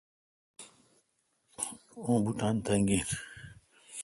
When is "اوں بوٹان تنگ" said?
2.03-2.87